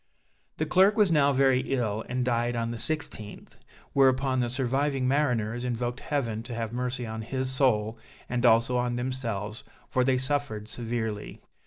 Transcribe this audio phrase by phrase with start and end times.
[0.57, 3.57] The clerk was now very ill, and died on the 16th,
[3.93, 8.95] whereupon the surviving mariners invoked Heaven to have mercy on his soul, and also on
[8.95, 11.39] themselves, for they suffered severely.